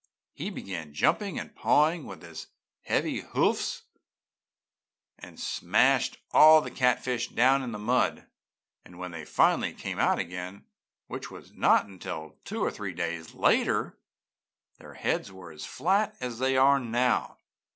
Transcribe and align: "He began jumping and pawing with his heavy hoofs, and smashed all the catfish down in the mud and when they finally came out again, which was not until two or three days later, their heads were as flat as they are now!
"He 0.33 0.49
began 0.49 0.95
jumping 0.95 1.37
and 1.37 1.55
pawing 1.55 2.07
with 2.07 2.23
his 2.23 2.47
heavy 2.81 3.19
hoofs, 3.19 3.83
and 5.19 5.39
smashed 5.39 6.17
all 6.31 6.59
the 6.59 6.71
catfish 6.71 7.27
down 7.27 7.61
in 7.61 7.71
the 7.71 7.77
mud 7.77 8.25
and 8.83 8.97
when 8.97 9.11
they 9.11 9.25
finally 9.25 9.73
came 9.75 9.99
out 9.99 10.17
again, 10.17 10.65
which 11.05 11.29
was 11.29 11.53
not 11.53 11.85
until 11.85 12.39
two 12.45 12.63
or 12.63 12.71
three 12.71 12.93
days 12.93 13.35
later, 13.35 13.99
their 14.79 14.95
heads 14.95 15.31
were 15.31 15.51
as 15.51 15.65
flat 15.65 16.15
as 16.19 16.39
they 16.39 16.57
are 16.57 16.79
now! 16.79 17.37